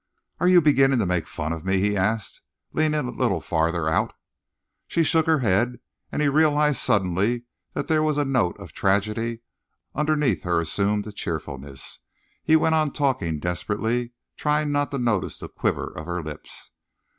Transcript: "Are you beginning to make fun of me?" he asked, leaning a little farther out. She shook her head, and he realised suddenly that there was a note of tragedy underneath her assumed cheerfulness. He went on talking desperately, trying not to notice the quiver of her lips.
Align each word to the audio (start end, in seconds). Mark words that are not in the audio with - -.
"Are 0.39 0.47
you 0.47 0.63
beginning 0.63 0.97
to 0.97 1.05
make 1.05 1.27
fun 1.27 1.53
of 1.53 1.63
me?" 1.63 1.79
he 1.79 1.95
asked, 1.95 2.41
leaning 2.73 3.05
a 3.07 3.11
little 3.11 3.39
farther 3.39 3.87
out. 3.87 4.13
She 4.87 5.03
shook 5.03 5.27
her 5.27 5.37
head, 5.41 5.77
and 6.11 6.23
he 6.23 6.27
realised 6.27 6.77
suddenly 6.81 7.43
that 7.73 7.87
there 7.87 8.01
was 8.01 8.17
a 8.17 8.25
note 8.25 8.57
of 8.57 8.73
tragedy 8.73 9.41
underneath 9.93 10.41
her 10.41 10.59
assumed 10.59 11.13
cheerfulness. 11.13 11.99
He 12.43 12.55
went 12.55 12.73
on 12.73 12.91
talking 12.93 13.39
desperately, 13.39 14.13
trying 14.37 14.71
not 14.71 14.89
to 14.89 14.97
notice 14.97 15.37
the 15.37 15.47
quiver 15.47 15.95
of 15.95 16.07
her 16.07 16.23
lips. 16.23 16.71